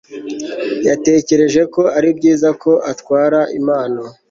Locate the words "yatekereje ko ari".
0.87-2.09